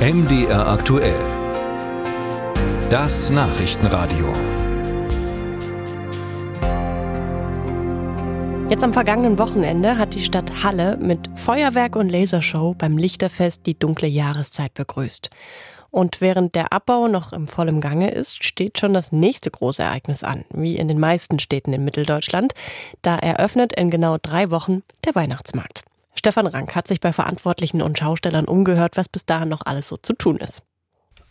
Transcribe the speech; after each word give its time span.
MDR 0.00 0.66
aktuell. 0.66 1.20
Das 2.88 3.28
Nachrichtenradio. 3.28 4.32
Jetzt 8.70 8.82
am 8.82 8.94
vergangenen 8.94 9.38
Wochenende 9.38 9.98
hat 9.98 10.14
die 10.14 10.24
Stadt 10.24 10.64
Halle 10.64 10.96
mit 10.96 11.28
Feuerwerk 11.34 11.96
und 11.96 12.08
Lasershow 12.08 12.72
beim 12.78 12.96
Lichterfest 12.96 13.66
die 13.66 13.78
dunkle 13.78 14.08
Jahreszeit 14.08 14.72
begrüßt. 14.72 15.28
Und 15.90 16.22
während 16.22 16.54
der 16.54 16.72
Abbau 16.72 17.06
noch 17.06 17.34
im 17.34 17.46
vollen 17.46 17.82
Gange 17.82 18.10
ist, 18.10 18.42
steht 18.42 18.78
schon 18.78 18.94
das 18.94 19.12
nächste 19.12 19.50
große 19.50 19.82
Ereignis 19.82 20.24
an, 20.24 20.46
wie 20.50 20.78
in 20.78 20.88
den 20.88 20.98
meisten 20.98 21.38
Städten 21.40 21.74
in 21.74 21.84
Mitteldeutschland. 21.84 22.54
Da 23.02 23.18
eröffnet 23.18 23.74
in 23.74 23.90
genau 23.90 24.16
drei 24.16 24.50
Wochen 24.50 24.82
der 25.04 25.14
Weihnachtsmarkt. 25.14 25.82
Stefan 26.20 26.46
Rank 26.46 26.76
hat 26.76 26.86
sich 26.86 27.00
bei 27.00 27.14
Verantwortlichen 27.14 27.80
und 27.80 27.98
Schaustellern 27.98 28.44
umgehört, 28.44 28.98
was 28.98 29.08
bis 29.08 29.24
dahin 29.24 29.48
noch 29.48 29.62
alles 29.64 29.88
so 29.88 29.96
zu 29.96 30.12
tun 30.12 30.36
ist. 30.36 30.62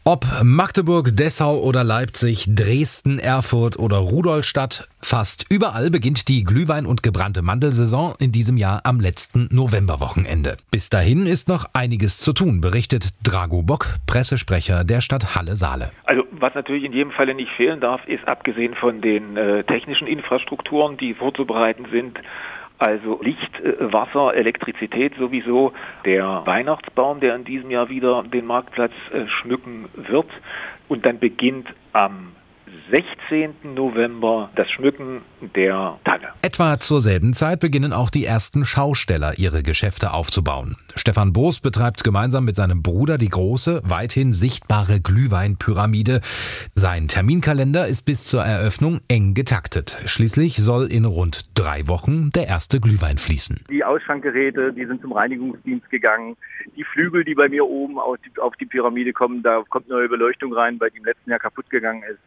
Ob 0.04 0.26
Magdeburg, 0.44 1.16
Dessau 1.16 1.60
oder 1.60 1.84
Leipzig, 1.84 2.48
Dresden, 2.56 3.20
Erfurt 3.20 3.78
oder 3.78 3.98
Rudolstadt, 3.98 4.88
fast 5.00 5.46
überall 5.54 5.92
beginnt 5.92 6.28
die 6.28 6.44
Glühwein- 6.44 6.88
und 6.88 7.04
gebrannte 7.04 7.44
Mandelsaison 7.44 8.16
in 8.20 8.32
diesem 8.32 8.58
Jahr 8.58 8.82
am 8.84 9.00
letzten 9.00 9.48
Novemberwochenende. 9.52 10.58
Bis 10.72 10.90
dahin 10.90 11.28
ist 11.28 11.50
noch 11.50 11.66
einiges 11.76 12.18
zu 12.18 12.34
tun, 12.34 12.60
berichtet 12.60 13.10
Drago 13.24 13.62
Bock, 13.62 13.98
Pressesprecher 14.08 14.84
der 14.84 15.02
Stadt 15.02 15.36
Halle-Saale. 15.36 15.92
Also 16.06 16.24
was 16.32 16.56
natürlich 16.56 16.86
in 16.86 16.94
jedem 16.94 17.12
Falle 17.12 17.36
nicht 17.36 17.52
fehlen 17.56 17.80
darf, 17.80 18.02
ist 18.08 18.28
abgesehen 18.28 18.74
von 18.74 19.02
den 19.02 19.38
äh, 19.38 19.64
technischen 19.66 20.08
Infrastrukturen, 20.08 20.98
die 20.98 21.14
vorzubereiten 21.14 21.86
sind, 21.92 22.18
also 22.80 23.22
Licht, 23.22 23.60
äh, 23.60 23.92
Wasser, 23.94 24.34
Elektrizität 24.34 25.14
sowieso. 25.16 25.74
Der 26.06 26.44
Weihnachtsbaum, 26.46 27.20
der 27.20 27.36
in 27.36 27.44
diesem 27.44 27.70
Jahr 27.70 27.90
wieder 27.90 28.24
den 28.24 28.46
Marktplatz 28.46 28.94
äh, 29.12 29.28
schmücken 29.28 29.90
wird. 29.96 30.30
Und 30.88 31.06
dann 31.06 31.20
beginnt 31.20 31.68
am 31.94 32.32
16. 32.92 33.76
November 33.76 34.50
das 34.56 34.70
Schmücken 34.72 35.22
der 35.56 36.00
Tanne. 36.06 36.30
Etwa 36.42 36.80
zur 36.80 37.02
selben 37.02 37.34
Zeit 37.34 37.60
beginnen 37.60 37.94
auch 37.94 38.10
die 38.10 38.26
ersten 38.26 38.66
Schausteller 38.66 39.38
ihre 39.38 39.62
Geschäfte 39.62 40.12
aufzubauen. 40.12 40.76
Stefan 40.96 41.32
Boos 41.32 41.60
betreibt 41.60 42.04
gemeinsam 42.04 42.46
mit 42.46 42.56
seinem 42.56 42.82
Bruder 42.82 43.18
die 43.18 43.30
große, 43.30 43.82
weithin 43.84 44.34
sichtbare 44.34 45.02
Glühweinpyramide. 45.02 46.22
Sein 46.74 47.08
Terminkalender 47.08 47.88
ist 47.88 48.06
bis 48.06 48.26
zur 48.26 48.44
Eröffnung 48.44 49.02
eng 49.08 49.36
getaktet. 49.36 50.02
Schließlich 50.06 50.58
soll 50.58 50.92
in 50.92 51.06
rund 51.06 51.52
drei 51.54 51.88
Wochen 51.88 52.32
der 52.32 52.48
erste 52.48 52.80
Glühwein 52.80 53.18
fließen. 53.18 53.66
Die 53.70 53.84
Ausschankgeräte, 53.84 54.74
die 54.74 54.86
sind 54.86 55.02
zum 55.02 55.12
Reinigungsdienst 55.12 55.90
gegangen. 55.92 56.36
Die 56.76 56.84
Flügel, 56.84 57.24
die 57.24 57.36
bei 57.36 57.50
mir 57.50 57.66
oben 57.66 58.00
auf 58.00 58.18
die, 58.26 58.42
auf 58.42 58.56
die 58.56 58.66
Pyramide 58.66 59.14
kommen, 59.14 59.44
da 59.44 59.64
kommt 59.70 59.90
neue 59.90 60.10
Beleuchtung 60.10 60.54
rein, 60.54 60.80
weil 60.80 60.90
die 60.90 60.98
im 60.98 61.06
letzten 61.06 61.30
Jahr 61.30 61.40
kaputt 61.40 61.70
gegangen 61.70 62.02
ist. 62.04 62.20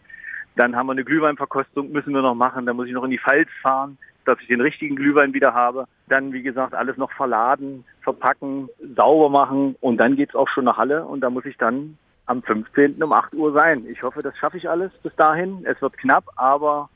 Dann 0.57 0.77
haben 0.77 0.87
wir 0.87 0.93
eine 0.93 1.05
Glühweinverkostung, 1.05 1.93
müssen 1.93 2.15
wir 2.15 2.23
noch 2.23 2.35
machen. 2.35 2.67
Da 2.67 2.75
muss 2.75 2.87
ich 2.87 2.93
noch 2.93 3.05
in 3.05 3.11
die 3.11 3.19
Pfalz 3.19 3.49
fahren, 3.63 3.99
dass 4.25 4.39
ich 4.41 4.49
den 4.49 4.61
richtigen 4.61 4.97
Glühwein 4.97 5.35
wieder 5.35 5.55
habe. 5.55 5.87
Dann, 6.09 6.33
wie 6.33 6.43
gesagt, 6.43 6.75
alles 6.75 6.97
noch 6.97 7.13
verladen, 7.13 7.85
verpacken, 8.03 8.69
sauber 8.97 9.29
machen 9.29 9.77
und 9.81 9.97
dann 9.99 10.17
geht's 10.17 10.35
auch 10.35 10.49
schon 10.49 10.65
nach 10.65 10.77
Halle 10.77 11.05
und 11.05 11.21
da 11.21 11.31
muss 11.31 11.45
ich 11.45 11.57
dann 11.57 11.97
am 12.27 12.43
15. 12.43 13.03
um 13.03 13.13
8 13.13 13.35
Uhr 13.35 13.53
sein. 13.53 13.85
Ich 13.87 14.03
hoffe, 14.03 14.23
das 14.23 14.37
schaffe 14.37 14.59
ich 14.59 14.69
alles 14.69 14.93
bis 15.03 15.15
dahin. 15.17 15.65
Es 15.65 15.81
wird 15.83 15.99
knapp, 15.99 16.25
aber 16.37 16.89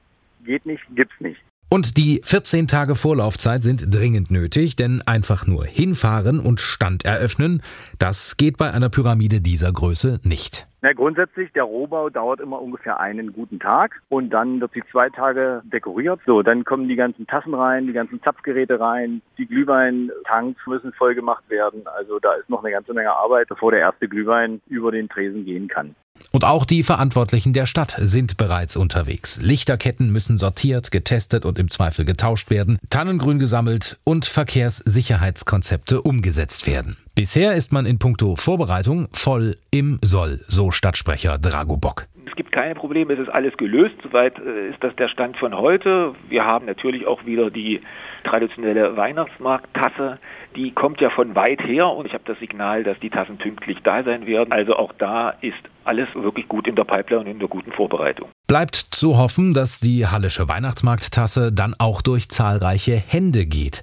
geht 0.44 0.66
nicht, 0.66 0.82
gibt's 0.94 1.18
nicht. 1.20 1.40
Und 1.68 1.96
die 1.96 2.20
14 2.22 2.68
Tage 2.68 2.94
Vorlaufzeit 2.94 3.64
sind 3.64 3.92
dringend 3.92 4.30
nötig, 4.30 4.76
denn 4.76 5.02
einfach 5.02 5.46
nur 5.46 5.64
hinfahren 5.64 6.38
und 6.38 6.60
Stand 6.60 7.04
eröffnen, 7.04 7.60
das 7.98 8.36
geht 8.36 8.56
bei 8.56 8.72
einer 8.72 8.88
Pyramide 8.88 9.40
dieser 9.40 9.72
Größe 9.72 10.20
nicht. 10.22 10.65
Na, 10.86 10.92
grundsätzlich, 10.92 11.50
der 11.52 11.64
Rohbau 11.64 12.10
dauert 12.10 12.38
immer 12.38 12.62
ungefähr 12.62 13.00
einen 13.00 13.32
guten 13.32 13.58
Tag 13.58 14.00
und 14.08 14.30
dann 14.30 14.60
wird 14.60 14.72
sie 14.72 14.84
zwei 14.92 15.10
Tage 15.10 15.60
dekoriert. 15.64 16.20
So, 16.24 16.42
dann 16.44 16.62
kommen 16.62 16.86
die 16.86 16.94
ganzen 16.94 17.26
Tassen 17.26 17.54
rein, 17.54 17.88
die 17.88 17.92
ganzen 17.92 18.22
Zapfgeräte 18.22 18.78
rein, 18.78 19.20
die 19.36 19.46
Glühweintanks 19.46 20.64
müssen 20.64 20.92
voll 20.92 21.16
gemacht 21.16 21.42
werden. 21.50 21.88
Also 21.88 22.20
da 22.20 22.34
ist 22.34 22.48
noch 22.48 22.62
eine 22.62 22.70
ganze 22.70 22.94
Menge 22.94 23.10
Arbeit, 23.10 23.48
bevor 23.48 23.72
der 23.72 23.80
erste 23.80 24.06
Glühwein 24.06 24.62
über 24.68 24.92
den 24.92 25.08
Tresen 25.08 25.44
gehen 25.44 25.66
kann. 25.66 25.96
Und 26.32 26.44
auch 26.44 26.64
die 26.64 26.82
Verantwortlichen 26.82 27.52
der 27.52 27.66
Stadt 27.66 27.96
sind 27.98 28.36
bereits 28.36 28.76
unterwegs. 28.76 29.40
Lichterketten 29.40 30.10
müssen 30.10 30.36
sortiert, 30.36 30.90
getestet 30.90 31.44
und 31.44 31.58
im 31.58 31.70
Zweifel 31.70 32.04
getauscht 32.04 32.50
werden, 32.50 32.78
Tannengrün 32.90 33.38
gesammelt 33.38 33.98
und 34.04 34.26
Verkehrssicherheitskonzepte 34.26 36.02
umgesetzt 36.02 36.66
werden. 36.66 36.96
Bisher 37.14 37.54
ist 37.54 37.72
man 37.72 37.86
in 37.86 37.98
puncto 37.98 38.36
Vorbereitung 38.36 39.08
voll 39.12 39.56
im 39.70 39.98
Soll, 40.02 40.44
so 40.48 40.70
Stadtsprecher 40.70 41.38
Drago 41.38 41.76
Bock. 41.76 42.06
Es 42.36 42.44
gibt 42.44 42.52
keine 42.52 42.74
Probleme, 42.74 43.14
es 43.14 43.18
ist 43.18 43.30
alles 43.30 43.56
gelöst. 43.56 43.94
Soweit 44.02 44.38
äh, 44.38 44.68
ist 44.68 44.84
das 44.84 44.94
der 44.96 45.08
Stand 45.08 45.38
von 45.38 45.56
heute. 45.56 46.14
Wir 46.28 46.44
haben 46.44 46.66
natürlich 46.66 47.06
auch 47.06 47.24
wieder 47.24 47.50
die 47.50 47.80
traditionelle 48.24 48.94
Weihnachtsmarkttasse. 48.94 50.18
Die 50.54 50.72
kommt 50.72 51.00
ja 51.00 51.08
von 51.08 51.34
weit 51.34 51.62
her 51.62 51.88
und 51.88 52.04
ich 52.04 52.12
habe 52.12 52.24
das 52.26 52.38
Signal, 52.38 52.84
dass 52.84 53.00
die 53.00 53.08
Tassen 53.08 53.38
pünktlich 53.38 53.78
da 53.84 54.02
sein 54.02 54.26
werden. 54.26 54.52
Also 54.52 54.76
auch 54.76 54.92
da 54.98 55.30
ist 55.40 55.56
alles 55.84 56.08
wirklich 56.14 56.46
gut 56.46 56.68
in 56.68 56.76
der 56.76 56.84
Pipeline 56.84 57.20
und 57.20 57.26
in 57.26 57.38
der 57.38 57.48
guten 57.48 57.72
Vorbereitung. 57.72 58.28
Bleibt 58.46 58.74
zu 58.76 59.16
hoffen, 59.16 59.54
dass 59.54 59.80
die 59.80 60.06
Hallische 60.06 60.46
Weihnachtsmarkttasse 60.46 61.54
dann 61.54 61.74
auch 61.78 62.02
durch 62.02 62.28
zahlreiche 62.28 62.96
Hände 62.96 63.46
geht. 63.46 63.82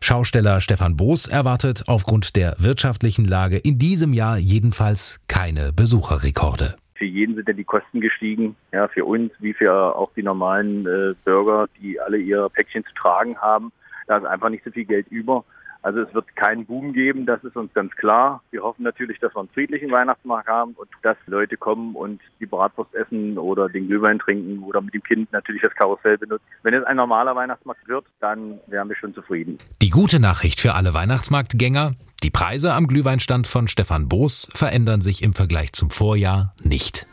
Schausteller 0.00 0.60
Stefan 0.60 0.96
Boos 0.96 1.28
erwartet 1.28 1.84
aufgrund 1.86 2.34
der 2.34 2.56
wirtschaftlichen 2.58 3.26
Lage 3.26 3.58
in 3.58 3.78
diesem 3.78 4.12
Jahr 4.12 4.38
jedenfalls 4.38 5.20
keine 5.28 5.72
Besucherrekorde 5.72 6.74
für 7.02 7.06
jeden 7.06 7.34
sind 7.34 7.48
ja 7.48 7.54
die 7.54 7.64
Kosten 7.64 8.00
gestiegen, 8.00 8.54
ja, 8.70 8.86
für 8.86 9.04
uns 9.04 9.32
wie 9.40 9.54
für 9.54 9.96
auch 9.96 10.12
die 10.14 10.22
normalen 10.22 10.86
äh, 10.86 11.14
Bürger, 11.24 11.66
die 11.80 12.00
alle 12.00 12.16
ihr 12.16 12.48
Päckchen 12.48 12.84
zu 12.84 12.94
tragen 12.94 13.36
haben. 13.38 13.72
Da 14.06 14.18
ist 14.18 14.24
einfach 14.24 14.50
nicht 14.50 14.62
so 14.62 14.70
viel 14.70 14.84
Geld 14.84 15.08
über. 15.08 15.44
Also 15.82 16.02
es 16.02 16.14
wird 16.14 16.36
keinen 16.36 16.64
Boom 16.64 16.92
geben, 16.92 17.26
das 17.26 17.42
ist 17.42 17.56
uns 17.56 17.74
ganz 17.74 17.90
klar. 17.96 18.40
Wir 18.52 18.62
hoffen 18.62 18.84
natürlich, 18.84 19.18
dass 19.18 19.34
wir 19.34 19.40
einen 19.40 19.48
friedlichen 19.48 19.90
Weihnachtsmarkt 19.90 20.46
haben 20.46 20.74
und 20.74 20.88
dass 21.02 21.16
Leute 21.26 21.56
kommen 21.56 21.96
und 21.96 22.20
die 22.38 22.46
Bratwurst 22.46 22.94
essen 22.94 23.36
oder 23.36 23.68
den 23.68 23.88
Glühwein 23.88 24.20
trinken 24.20 24.62
oder 24.62 24.80
mit 24.80 24.94
dem 24.94 25.02
Kind 25.02 25.32
natürlich 25.32 25.62
das 25.62 25.74
Karussell 25.74 26.18
benutzen. 26.18 26.44
Wenn 26.62 26.74
es 26.74 26.84
ein 26.84 26.96
normaler 26.96 27.34
Weihnachtsmarkt 27.34 27.88
wird, 27.88 28.04
dann 28.20 28.60
wären 28.68 28.88
wir 28.88 28.94
schon 28.94 29.12
zufrieden. 29.12 29.58
Die 29.82 29.90
gute 29.90 30.20
Nachricht 30.20 30.60
für 30.60 30.74
alle 30.74 30.94
Weihnachtsmarktgänger, 30.94 31.94
die 32.22 32.30
Preise 32.30 32.72
am 32.74 32.86
Glühweinstand 32.86 33.48
von 33.48 33.66
Stefan 33.66 34.08
Boos 34.08 34.48
verändern 34.54 35.00
sich 35.00 35.22
im 35.22 35.34
Vergleich 35.34 35.72
zum 35.72 35.90
Vorjahr 35.90 36.54
nicht. 36.62 37.06